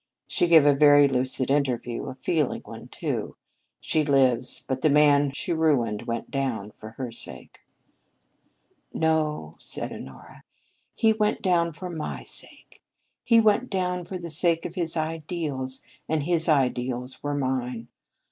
[0.25, 3.35] She gave a very lucid interview; a feeling one, too.
[3.79, 7.59] She lives, but the man she ruined went down, for her sake."
[8.91, 10.43] "No," said Honora,
[10.95, 12.81] "he went down for my sake.
[13.23, 17.87] He went down for the sake of his ideals, and his ideals were mine.